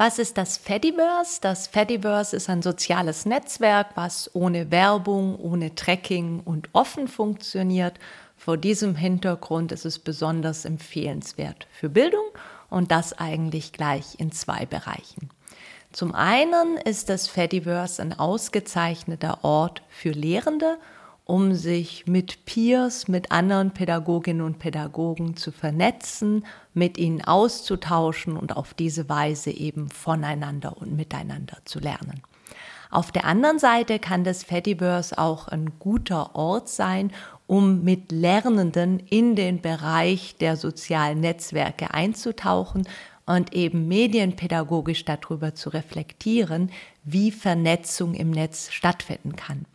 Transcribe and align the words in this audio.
Was 0.00 0.20
ist 0.20 0.38
das 0.38 0.58
Fediverse? 0.58 1.40
Das 1.40 1.66
Fediverse 1.66 2.36
ist 2.36 2.48
ein 2.48 2.62
soziales 2.62 3.26
Netzwerk, 3.26 3.88
was 3.96 4.30
ohne 4.32 4.70
Werbung, 4.70 5.34
ohne 5.40 5.74
Tracking 5.74 6.40
und 6.44 6.68
offen 6.72 7.08
funktioniert. 7.08 7.98
Vor 8.36 8.56
diesem 8.58 8.94
Hintergrund 8.94 9.72
ist 9.72 9.84
es 9.84 9.98
besonders 9.98 10.64
empfehlenswert 10.64 11.66
für 11.72 11.88
Bildung 11.88 12.26
und 12.70 12.92
das 12.92 13.18
eigentlich 13.18 13.72
gleich 13.72 14.04
in 14.18 14.30
zwei 14.30 14.66
Bereichen. 14.66 15.30
Zum 15.90 16.14
einen 16.14 16.76
ist 16.76 17.08
das 17.08 17.26
Fediverse 17.26 18.00
ein 18.00 18.16
ausgezeichneter 18.16 19.42
Ort 19.42 19.82
für 19.88 20.10
Lehrende 20.10 20.78
um 21.28 21.54
sich 21.54 22.06
mit 22.06 22.46
Peers, 22.46 23.06
mit 23.06 23.30
anderen 23.30 23.72
Pädagoginnen 23.72 24.40
und 24.40 24.58
Pädagogen 24.58 25.36
zu 25.36 25.52
vernetzen, 25.52 26.46
mit 26.72 26.96
ihnen 26.96 27.22
auszutauschen 27.22 28.38
und 28.38 28.56
auf 28.56 28.72
diese 28.72 29.10
Weise 29.10 29.50
eben 29.50 29.90
voneinander 29.90 30.78
und 30.78 30.96
miteinander 30.96 31.58
zu 31.66 31.80
lernen. 31.80 32.22
Auf 32.90 33.12
der 33.12 33.26
anderen 33.26 33.58
Seite 33.58 33.98
kann 33.98 34.24
das 34.24 34.42
Fediverse 34.42 35.18
auch 35.18 35.48
ein 35.48 35.72
guter 35.78 36.34
Ort 36.34 36.70
sein, 36.70 37.12
um 37.46 37.84
mit 37.84 38.10
Lernenden 38.10 38.98
in 38.98 39.36
den 39.36 39.60
Bereich 39.60 40.36
der 40.36 40.56
sozialen 40.56 41.20
Netzwerke 41.20 41.92
einzutauchen 41.92 42.88
und 43.26 43.52
eben 43.52 43.86
medienpädagogisch 43.86 45.04
darüber 45.04 45.54
zu 45.54 45.68
reflektieren, 45.68 46.70
wie 47.04 47.32
Vernetzung 47.32 48.14
im 48.14 48.30
Netz 48.30 48.72
stattfinden 48.72 49.36
kann. 49.36 49.66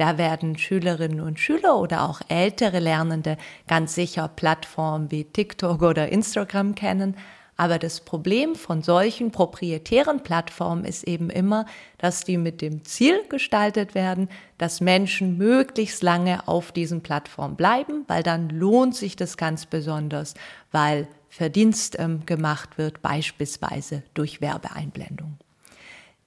Da 0.00 0.16
werden 0.16 0.56
Schülerinnen 0.56 1.20
und 1.20 1.38
Schüler 1.38 1.76
oder 1.78 2.08
auch 2.08 2.22
ältere 2.28 2.78
Lernende 2.78 3.36
ganz 3.68 3.94
sicher 3.94 4.28
Plattformen 4.28 5.10
wie 5.10 5.24
TikTok 5.24 5.82
oder 5.82 6.08
Instagram 6.08 6.74
kennen. 6.74 7.18
Aber 7.58 7.78
das 7.78 8.00
Problem 8.00 8.54
von 8.54 8.82
solchen 8.82 9.30
proprietären 9.30 10.22
Plattformen 10.22 10.86
ist 10.86 11.04
eben 11.04 11.28
immer, 11.28 11.66
dass 11.98 12.24
die 12.24 12.38
mit 12.38 12.62
dem 12.62 12.82
Ziel 12.86 13.20
gestaltet 13.28 13.94
werden, 13.94 14.30
dass 14.56 14.80
Menschen 14.80 15.36
möglichst 15.36 16.02
lange 16.02 16.48
auf 16.48 16.72
diesen 16.72 17.02
Plattformen 17.02 17.56
bleiben, 17.56 18.04
weil 18.06 18.22
dann 18.22 18.48
lohnt 18.48 18.96
sich 18.96 19.16
das 19.16 19.36
ganz 19.36 19.66
besonders, 19.66 20.32
weil 20.72 21.08
Verdienst 21.28 21.98
ähm, 21.98 22.24
gemacht 22.24 22.78
wird, 22.78 23.02
beispielsweise 23.02 24.02
durch 24.14 24.40
Werbeeinblendung. 24.40 25.36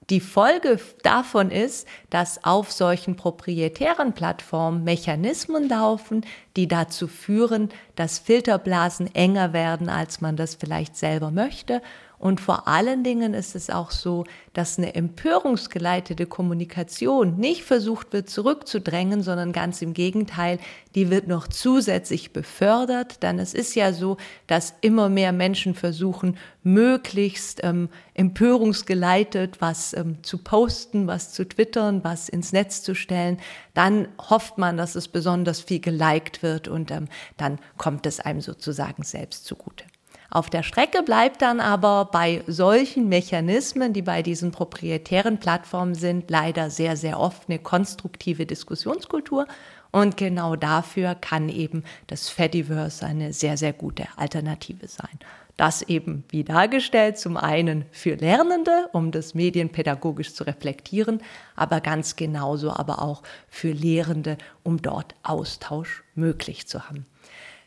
Die 0.09 0.19
Folge 0.19 0.79
davon 1.01 1.49
ist, 1.49 1.87
dass 2.09 2.43
auf 2.43 2.71
solchen 2.71 3.15
proprietären 3.15 4.13
Plattformen 4.13 4.83
Mechanismen 4.83 5.69
laufen, 5.69 6.25
die 6.55 6.67
dazu 6.67 7.07
führen, 7.07 7.69
dass 7.95 8.19
Filterblasen 8.19 9.13
enger 9.13 9.53
werden, 9.53 9.89
als 9.89 10.21
man 10.21 10.35
das 10.35 10.55
vielleicht 10.55 10.95
selber 10.95 11.31
möchte 11.31 11.81
und 12.23 12.39
vor 12.39 12.69
allen 12.69 13.03
Dingen 13.03 13.33
ist 13.33 13.53
es 13.53 13.69
auch 13.69 13.91
so, 13.91 14.23
dass 14.53 14.77
eine 14.77 14.95
empörungsgeleitete 14.95 16.25
Kommunikation 16.25 17.35
nicht 17.35 17.65
versucht 17.65 18.13
wird 18.13 18.29
zurückzudrängen, 18.29 19.21
sondern 19.21 19.51
ganz 19.51 19.81
im 19.81 19.93
Gegenteil, 19.93 20.57
die 20.95 21.09
wird 21.09 21.27
noch 21.27 21.49
zusätzlich 21.49 22.31
befördert. 22.31 23.23
Denn 23.23 23.39
es 23.39 23.53
ist 23.53 23.75
ja 23.75 23.91
so, 23.91 24.15
dass 24.47 24.73
immer 24.79 25.09
mehr 25.09 25.33
Menschen 25.33 25.75
versuchen, 25.75 26.37
möglichst 26.63 27.61
ähm, 27.61 27.89
empörungsgeleitet 28.13 29.59
was 29.59 29.93
ähm, 29.93 30.23
zu 30.23 30.37
posten, 30.37 31.07
was 31.07 31.33
zu 31.33 31.45
twittern, 31.45 32.05
was 32.05 32.29
ins 32.29 32.53
Netz 32.53 32.83
zu 32.83 32.95
stellen. 32.95 33.37
Dann 33.73 34.07
hofft 34.29 34.57
man, 34.57 34.77
dass 34.77 34.95
es 34.95 35.09
besonders 35.09 35.59
viel 35.59 35.81
geliked 35.81 36.41
wird 36.41 36.69
und 36.69 36.89
ähm, 36.89 37.09
dann 37.35 37.59
kommt 37.83 38.05
es 38.05 38.21
einem 38.21 38.39
sozusagen 38.39 39.03
selbst 39.03 39.43
zugute. 39.43 39.83
Auf 40.29 40.49
der 40.49 40.63
Strecke 40.63 41.03
bleibt 41.03 41.41
dann 41.41 41.59
aber 41.59 42.05
bei 42.05 42.41
solchen 42.47 43.09
Mechanismen, 43.09 43.91
die 43.91 44.01
bei 44.01 44.23
diesen 44.23 44.51
proprietären 44.51 45.37
Plattformen 45.37 45.93
sind, 45.93 46.31
leider 46.31 46.69
sehr, 46.69 46.95
sehr 46.95 47.19
oft 47.19 47.49
eine 47.49 47.59
konstruktive 47.59 48.45
Diskussionskultur. 48.45 49.47
Und 49.91 50.15
genau 50.15 50.55
dafür 50.55 51.13
kann 51.15 51.49
eben 51.49 51.83
das 52.07 52.29
Fediverse 52.29 53.05
eine 53.05 53.33
sehr, 53.33 53.57
sehr 53.57 53.73
gute 53.73 54.05
Alternative 54.15 54.87
sein. 54.87 55.19
Das 55.57 55.81
eben 55.81 56.23
wie 56.29 56.45
dargestellt, 56.45 57.17
zum 57.17 57.35
einen 57.35 57.83
für 57.91 58.15
Lernende, 58.15 58.87
um 58.93 59.11
das 59.11 59.33
medienpädagogisch 59.33 60.33
zu 60.33 60.45
reflektieren, 60.45 61.21
aber 61.57 61.81
ganz 61.81 62.15
genauso 62.15 62.71
aber 62.71 63.01
auch 63.01 63.23
für 63.49 63.73
Lehrende, 63.73 64.37
um 64.63 64.81
dort 64.81 65.15
Austausch 65.21 66.05
möglich 66.15 66.65
zu 66.65 66.87
haben. 66.87 67.05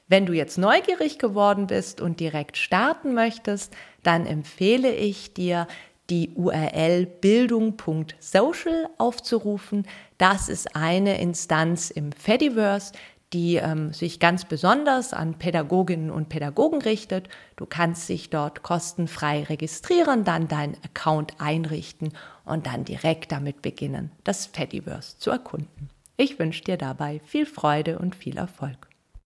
Wenn 0.09 0.27
du 0.27 0.33
jetzt 0.33 0.57
neugierig 0.57 1.19
geworden 1.19 1.67
bist 1.67 2.01
und 2.01 2.21
direkt 2.21 2.57
starten 2.57 3.15
möchtest, 3.15 3.75
dann 4.03 4.25
empfehle 4.25 4.95
ich 4.95 5.35
dir, 5.35 5.67
die 6.11 6.31
URL 6.37 7.07
bildung.social 7.07 8.89
aufzurufen. 8.99 9.87
Das 10.19 10.49
ist 10.49 10.77
eine 10.77 11.21
Instanz 11.21 11.91
im 11.91 12.13
Fediverse, 12.13 12.93
die 13.33 13.57
ähm, 13.57 13.93
sich 13.93 14.21
ganz 14.21 14.45
besonders 14.45 15.13
an 15.13 15.35
Pädagoginnen 15.35 16.11
und 16.11 16.29
Pädagogen 16.29 16.81
richtet. 16.81 17.29
Du 17.57 17.67
kannst 17.67 18.09
dich 18.09 18.31
dort 18.31 18.63
kostenfrei 18.63 19.43
registrieren, 19.43 20.23
dann 20.23 20.47
deinen 20.47 20.77
Account 20.85 21.41
einrichten 21.41 22.13
und 22.45 22.67
dann 22.67 22.85
direkt 22.85 23.33
damit 23.33 23.63
beginnen, 23.63 24.13
das 24.23 24.47
Fediverse 24.47 25.19
zu 25.19 25.31
erkunden. 25.31 25.91
Ich 26.17 26.39
wünsche 26.39 26.63
dir 26.63 26.77
dabei 26.77 27.21
viel 27.25 27.47
Freude 27.47 27.99
und 27.99 28.15
viel 28.15 28.39
Erfolg. 28.39 28.86